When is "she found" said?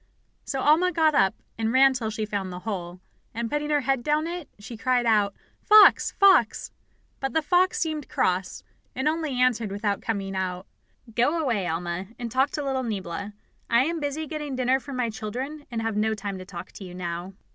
2.09-2.51